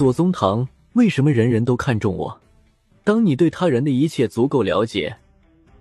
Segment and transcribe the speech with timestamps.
[0.00, 2.40] 左宗棠，为什么人人都看重我？
[3.04, 5.14] 当你对他人的一切足够了解，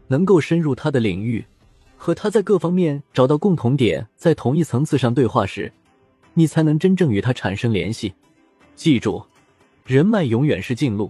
[0.09, 1.45] 能够深入他的领域，
[1.95, 5.71] 和他在各方面找到共同点，在同一层次上对话时，
[6.33, 8.13] 你才能真正与他产生联系。
[8.75, 9.23] 记住，
[9.85, 11.09] 人脉永远是近路。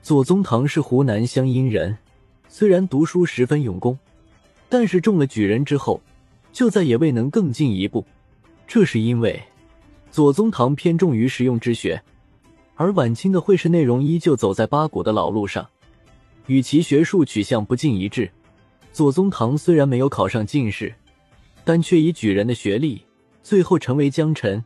[0.00, 1.94] 左宗棠是湖南湘阴人，
[2.48, 3.98] 虽然读书十分用功，
[4.70, 6.00] 但是中了举人之后，
[6.54, 8.02] 就再也未能更进一步。
[8.66, 9.38] 这是因为
[10.10, 12.02] 左宗棠偏重于实用之学。
[12.80, 15.68] 而晚清的会试内容依旧走在八股的老路上，
[16.46, 18.30] 与其学术取向不尽一致。
[18.90, 20.94] 左宗棠虽然没有考上进士，
[21.62, 23.02] 但却以举人的学历，
[23.42, 24.64] 最后成为江臣，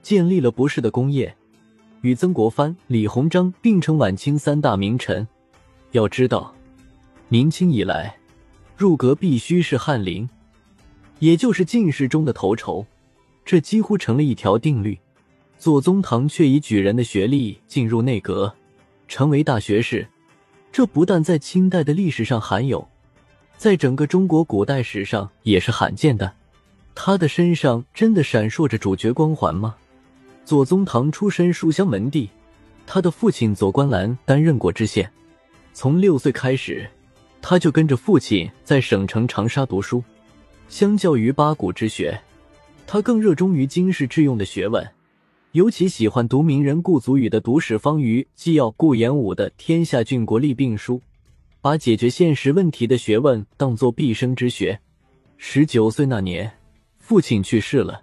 [0.00, 1.36] 建立了不世的功业，
[2.00, 5.28] 与曾国藩、李鸿章并称晚清三大名臣。
[5.90, 6.54] 要知道，
[7.28, 8.16] 明清以来，
[8.78, 10.26] 入阁必须是翰林，
[11.18, 12.86] 也就是进士中的头筹，
[13.44, 14.98] 这几乎成了一条定律。
[15.62, 18.52] 左宗棠却以举人的学历进入内阁，
[19.06, 20.04] 成为大学士，
[20.72, 22.84] 这不但在清代的历史上罕有，
[23.56, 26.32] 在整个中国古代史上也是罕见的。
[26.96, 29.76] 他的身上真的闪烁着主角光环吗？
[30.44, 32.28] 左宗棠出身书香门第，
[32.84, 35.08] 他的父亲左观澜担任过知县，
[35.72, 36.90] 从六岁开始，
[37.40, 40.02] 他就跟着父亲在省城长沙读书。
[40.68, 42.20] 相较于八股之学，
[42.84, 44.84] 他更热衷于经世致用的学问。
[45.52, 50.96] 尤其喜欢读名人顾祖禹的《读史方舆纪要》，顾炎武的《天下郡国利病书》，
[51.60, 54.80] 把解决现实问题的学问当作毕生之学。
[55.36, 56.50] 十九岁那年，
[56.98, 58.00] 父亲去世了，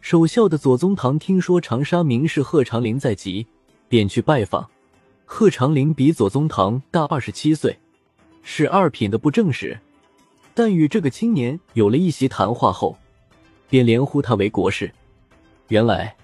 [0.00, 3.44] 守孝的左宗棠听说长沙名士贺长龄在即，
[3.88, 4.70] 便去拜访。
[5.24, 7.76] 贺长龄比左宗棠大二十七岁，
[8.44, 9.76] 是二品的布政使，
[10.54, 12.96] 但与这个青年有了一席谈话后，
[13.68, 14.88] 便连呼他为国士。
[15.66, 16.14] 原来。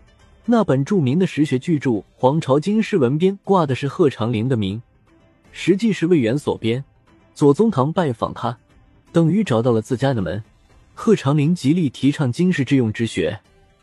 [0.48, 4.80] 那本著名的实学巨著《黄巢经世文编》挂的是贺长龄的名，
[5.50, 6.84] 实际是魏源所编。
[7.34, 8.56] 左宗棠拜访他，
[9.10, 10.40] 等于找到了自家的门。
[10.94, 13.40] 贺长龄极力提倡经世致用之学，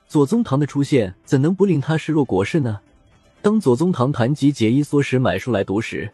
[0.08, 2.80] 左宗棠的出现怎能不令他视若国士呢？
[3.42, 6.10] 当左宗棠谈及节衣缩食买书来读时，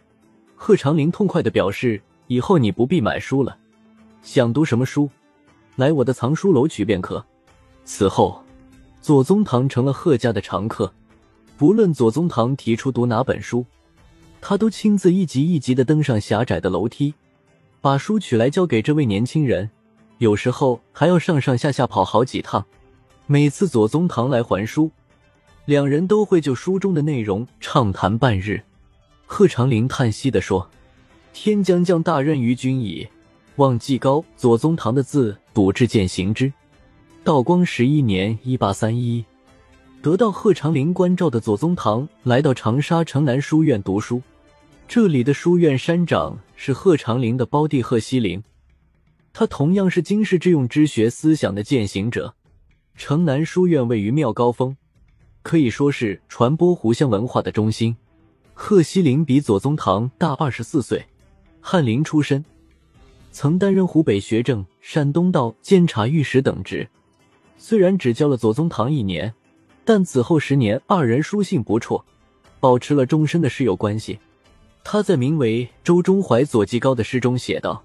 [0.56, 3.56] 贺长龄痛快的表示：“以后你不必买书了，
[4.24, 5.08] 想读什么书，
[5.76, 7.24] 来我的藏书楼取便可。”
[7.86, 8.44] 此后。
[9.02, 10.94] 左宗棠成了贺家的常客，
[11.58, 13.66] 不论左宗棠提出读哪本书，
[14.42, 17.14] 他都亲自一级一级的登上狭窄的楼梯，
[17.82, 19.70] 把书取来交给这位年轻人。
[20.18, 22.66] 有时候还要上上下下跑好几趟。
[23.26, 24.92] 每次左宗棠来还书，
[25.66, 28.62] 两人都会就书中的内容畅谈半日。
[29.26, 30.70] 贺长龄叹息地说
[31.32, 33.08] ：“天将降大任于君矣，
[33.56, 36.52] 望季高。”左宗棠的字笃志践行之。
[37.30, 39.24] 道光十一年（一八三一），
[40.02, 44.20] 得到贺长龄关照的左宗棠来到长沙城南书院读书。
[44.88, 48.42] 这里的书院山长是贺长龄的胞弟贺西龄，
[49.32, 52.34] 他同样是经世致用之学思想的践行者。
[52.96, 54.76] 城南书院位于妙高峰，
[55.44, 57.96] 可以说是传播湖湘文化的中心。
[58.56, 61.06] 贺西龄比左宗棠大二十四岁，
[61.62, 62.44] 翰林出身，
[63.32, 66.90] 曾担任湖北学政、山东道监察御史等职。
[67.62, 69.32] 虽然只教了左宗棠一年，
[69.84, 72.02] 但此后十年，二人书信不辍，
[72.62, 74.18] 保持了终身的室友关系。
[74.82, 77.84] 他在名为《周中怀左季高》的诗中写道：“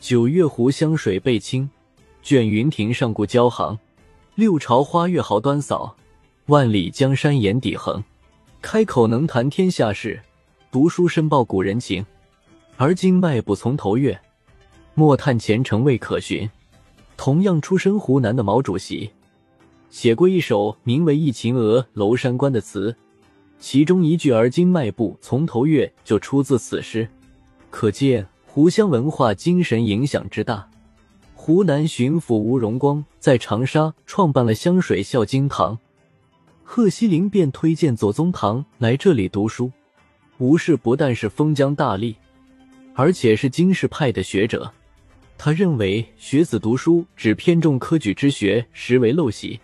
[0.00, 1.68] 九月湖湘水倍清，
[2.22, 3.78] 卷云亭上顾交行。
[4.34, 5.94] 六朝花月好端扫，
[6.46, 8.02] 万里江山眼底横。
[8.62, 10.18] 开口能谈天下事，
[10.70, 12.04] 读书深报古人情。
[12.78, 14.18] 而今迈步从头越，
[14.94, 16.48] 莫叹前程未可寻。”
[17.24, 19.08] 同样出身湖南的毛主席，
[19.90, 22.96] 写过一首名为《忆秦娥娄山关》的词，
[23.60, 27.08] 其中一句“而今迈步从头越”就出自此诗，
[27.70, 30.68] 可见湖湘文化精神影响之大。
[31.36, 35.78] 湖南巡抚吴荣光在长沙创办了湘水孝经堂，
[36.64, 39.70] 贺西林便推荐左宗棠来这里读书。
[40.38, 42.16] 吴氏不但是封疆大吏，
[42.94, 44.72] 而且是经世派的学者。
[45.44, 49.58] 他认为学子读书只偏重科举之学，实为陋习，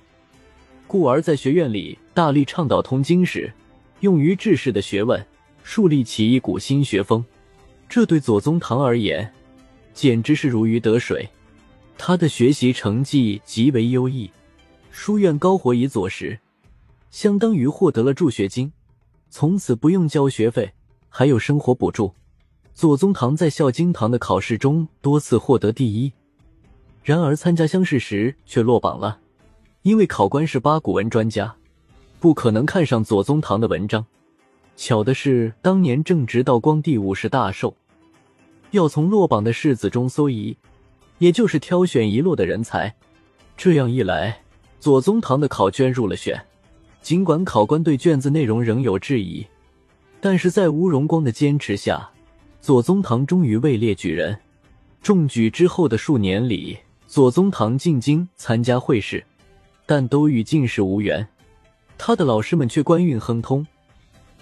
[0.88, 3.48] 故而在学院里大力倡导通经史，
[4.00, 5.24] 用于治世的学问，
[5.62, 7.24] 树立起一股新学风。
[7.88, 9.32] 这对左宗棠而言，
[9.94, 11.28] 简直是如鱼得水。
[11.96, 14.28] 他的学习成绩极为优异，
[14.90, 16.36] 书院高活以左时，
[17.12, 18.72] 相当于获得了助学金，
[19.30, 20.72] 从此不用交学费，
[21.08, 22.12] 还有生活补助。
[22.78, 26.12] 左宗棠在孝经堂的考试中多次获得第一，
[27.02, 29.18] 然而参加乡试时却落榜了，
[29.82, 31.52] 因为考官是八股文专家。
[32.20, 34.06] 不可能看上左宗棠的文章。
[34.76, 37.74] 巧的是，当年正值道光第五十大寿，
[38.70, 40.56] 要从落榜的士子中搜遗，
[41.18, 42.94] 也就是挑选遗落的人才。
[43.56, 44.40] 这样一来，
[44.78, 46.40] 左宗棠的考卷入了选。
[47.02, 49.44] 尽管考官对卷子内容仍有质疑，
[50.20, 52.08] 但是在吴荣光的坚持下，
[52.60, 54.38] 左宗棠终于位列举人。
[55.00, 56.76] 中举之后的数年里，
[57.06, 59.24] 左宗棠进京参加会试，
[59.86, 61.26] 但都与进士无缘。
[61.96, 63.66] 他的老师们却官运亨通，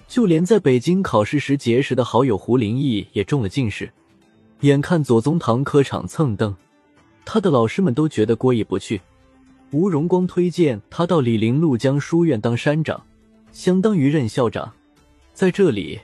[0.08, 3.90] 就连在北京考试时结识的好友胡林翼也中了进士。
[4.60, 6.56] 眼看左宗棠科场蹭蹬，
[7.24, 9.00] 他的老师们都觉得过意不去。
[9.72, 13.02] 吴荣光推荐他到李陵陆江书院当山长，
[13.52, 14.72] 相当于任校长。
[15.34, 16.00] 在这里，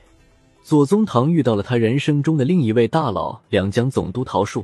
[0.63, 4.63] 左宗棠遇到了他人生中的另一位大佬——两江总督陶树。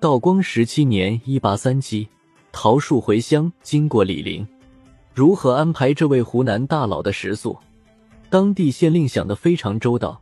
[0.00, 2.08] 道光十七年（一八三七），
[2.50, 4.44] 陶树回乡，经过李陵，
[5.14, 7.56] 如何安排这位湖南大佬的食宿？
[8.28, 10.20] 当地县令想得非常周到，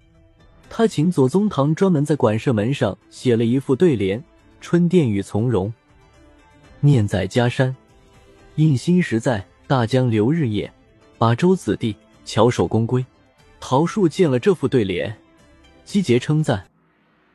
[0.68, 4.22] 他请左宗棠专门在馆舍门上写了一副对联
[4.60, 5.72] ：“春殿与从容，
[6.80, 7.74] 念在家山。”
[8.56, 10.70] 印心实在，大江流日夜，
[11.16, 11.96] 把州子弟
[12.26, 13.02] 巧手工归。
[13.60, 15.18] 陶树见了这副对联，
[15.84, 16.68] 击节称赞，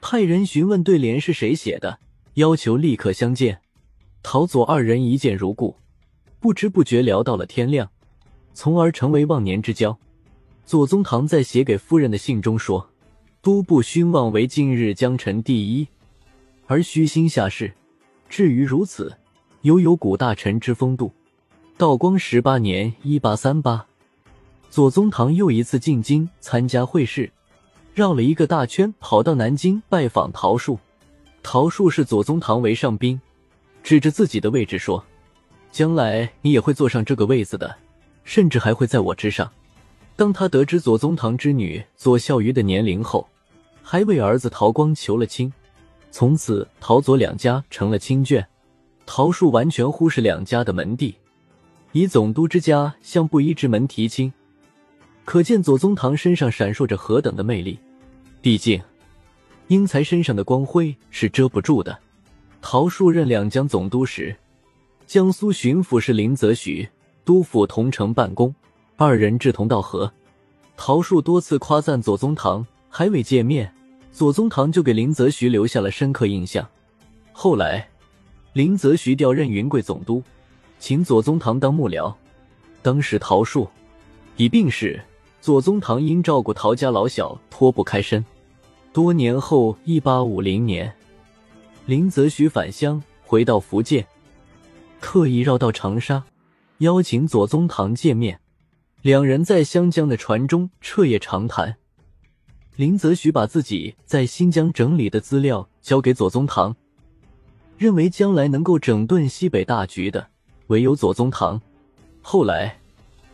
[0.02, 2.00] 派人询问对联是谁写的，
[2.36, 3.60] 要求立刻相见。
[4.22, 5.76] 陶左二人一见如故，
[6.40, 7.90] 不知不觉聊到了天亮，
[8.54, 9.98] 从而成为忘年之交。
[10.66, 12.90] 左宗棠在写给夫人的信中说
[13.42, 15.88] ：“都不勋望为今日江臣第一，
[16.68, 17.74] 而虚心下士。
[18.30, 19.18] 至于如此。”
[19.64, 21.10] 犹有古大臣之风度。
[21.78, 23.88] 道光十八年（一八三八），
[24.74, 27.32] 左宗棠又一次进京参加会试，
[27.94, 30.80] 绕了一个大圈，跑到南京拜访陶树。
[31.44, 33.22] 陶树视左宗棠为上宾，
[33.84, 35.06] 指着自己的位置说
[35.72, 37.76] ：“将来你也会坐上这个位子的，
[38.24, 39.48] 甚至还会在我之上。”
[40.18, 43.28] 当他得知左宗棠之女左孝瑜的年龄后，
[43.84, 45.54] 还为儿子陶光求了亲，
[46.10, 48.44] 从此陶左两家成了亲眷。
[49.06, 51.14] 陶树完全忽视两家的门第，
[51.92, 54.34] 以总督之家向布衣之门提亲，
[55.26, 57.80] 可见左宗棠身上闪烁着何等的魅力。
[58.42, 58.82] 毕竟，
[59.68, 61.98] 英才身上的光辉是遮不住的。
[62.62, 64.36] 陶树任两江总督时，
[65.08, 66.88] 江苏巡抚是林则徐，
[67.24, 68.54] 督府同城办公，
[68.96, 70.12] 二人志同道合。
[70.76, 73.74] 陶树多次夸赞左宗棠，还未见面，
[74.12, 76.68] 左宗棠就给林则徐留下了深刻印象。
[77.32, 77.88] 后来。
[78.54, 80.22] 林则徐调任云贵总督，
[80.78, 82.14] 请左宗棠当幕僚。
[82.84, 83.68] 当时陶树
[84.38, 85.02] 已病逝，
[85.44, 88.24] 左宗棠因照顾陶家老小脱不开身。
[88.94, 90.96] 多年后，一八五零年，
[91.86, 94.08] 林则徐返乡，回到福建，
[95.02, 96.24] 特意绕道长沙，
[96.78, 98.40] 邀请左宗棠见面。
[99.02, 101.76] 两人在湘江的船中彻夜长谈。
[102.78, 106.74] 林则徐把自己在新疆整理的资料交给左宗棠。
[107.78, 110.26] 认为将来能够整顿西北大局的，
[110.68, 111.62] 唯有左宗棠。
[112.22, 112.80] 后来，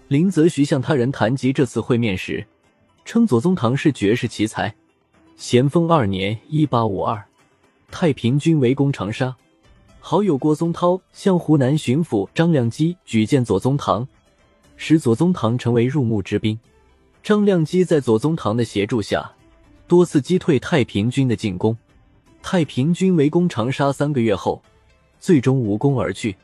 [0.09, 2.43] 林则徐向他人谈及这次会面时，
[3.05, 4.73] 称左宗棠是绝世奇才。
[5.35, 7.23] 咸丰二年（一八五二），
[7.91, 9.35] 太平军围攻长沙，
[9.99, 14.07] 好友郭宗涛向湖南巡抚张亮基举荐左宗棠，
[14.77, 16.59] 使左宗棠成为入幕之宾。
[17.21, 19.31] 张亮基在左宗棠的协助下，
[19.87, 21.77] 多次击退太平军的进攻。
[22.41, 24.59] 太平军围攻长沙三个月后，
[25.19, 26.35] 最终无功而去。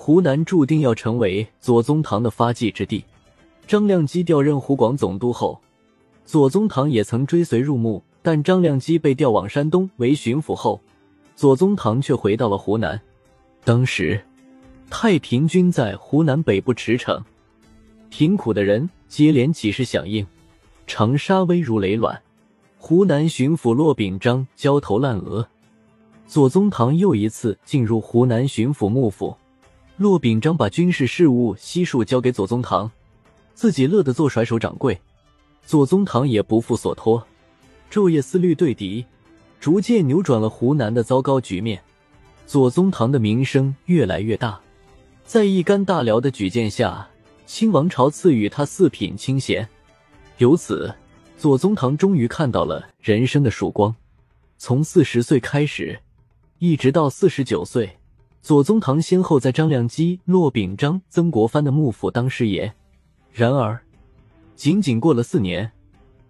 [0.00, 3.04] 湖南注定要成为左宗棠的发迹之地。
[3.66, 5.60] 张亮基调任湖广总督后，
[6.24, 10.80] 左宗棠也曾追随入幕，但张亮基被调往山东为巡抚后，
[11.34, 12.98] 左宗棠却回到了湖南。
[13.64, 14.18] 当时，
[14.88, 17.20] 太平军在湖南北部驰骋，
[18.08, 20.24] 贫苦的人接连起事响应，
[20.86, 22.22] 长沙危如累卵。
[22.78, 25.46] 湖南巡抚骆秉章焦头烂额，
[26.28, 29.36] 左宗棠又一次进入湖南巡抚幕府。
[29.98, 32.88] 骆秉章把军事事务悉数交给左宗棠，
[33.52, 34.96] 自己乐得做甩手掌柜。
[35.66, 37.26] 左宗棠也不负所托，
[37.90, 39.04] 昼夜思虑对敌，
[39.58, 41.82] 逐渐扭转了湖南的糟糕局面。
[42.46, 44.60] 左宗棠的名声越来越大，
[45.24, 47.08] 在一干大辽的举荐下，
[47.44, 49.68] 清王朝赐予他四品清闲，
[50.36, 50.94] 由此。
[51.36, 53.92] 左宗棠终于看到了人生的曙光。
[54.58, 55.98] 从四十岁开始，
[56.60, 57.97] 一直到四十九岁，
[58.40, 62.72] 左宗棠先后在张亮基、骆秉章、曾国藩的幕府当师爷。
[63.32, 63.78] 然而，
[64.54, 65.70] 仅仅过了四年，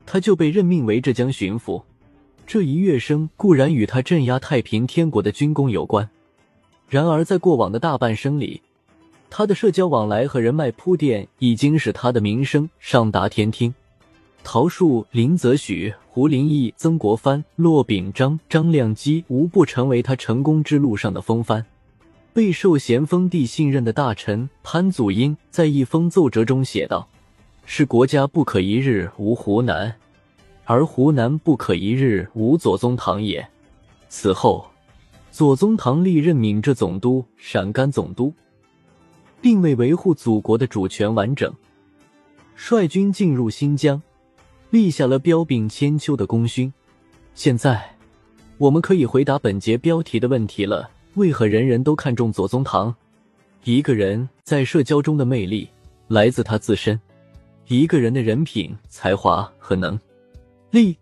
[0.05, 1.83] 他就被任命为浙江巡抚。
[2.47, 6.09] 这一跃升固然与他镇压太平天国的军功有关，
[6.89, 8.63] 然而在过往的大半生里，
[9.29, 13.73] 他的社交往来和人脉铺垫，已经使他的名声上达天听。
[14.43, 21.63] 陶树、林则徐、胡林翼、曾国藩、骆秉章、张亮基，无不成为他成功之路上的风帆。
[22.33, 27.09] 备受咸丰帝信任的大臣潘祖英在一封奏折中写道
[27.67, 29.95] ：“是国家不可一日无湖南，
[30.65, 33.49] 而湖南不可一日无左宗棠也。”
[34.09, 34.71] 此后，
[35.31, 38.33] 左宗棠历任闽浙总督、陕甘总督，
[39.41, 41.53] 并为维护祖国的主权完整，
[42.55, 44.01] 率军进入新疆。
[44.71, 46.71] 立下了彪炳千秋的功勋。
[47.35, 47.97] 现在，
[48.59, 52.95] 我们可以回答本节标题的问题了：为何人人都看重左宗棠？
[53.65, 55.69] 一个人在社交中的魅力
[56.07, 56.99] 来自他自身，
[57.67, 59.99] 一个人的人品、才华和能
[60.71, 60.97] 力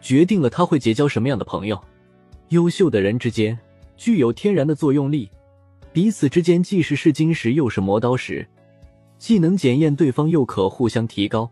[0.00, 1.82] 决定了他会结交什么样的朋友。
[2.50, 3.58] 优秀的人之间
[3.96, 5.28] 具有天然的作用力，
[5.92, 8.46] 彼此之间既是试金石又是磨刀石，
[9.18, 11.50] 既能检验对方，又可互相提高。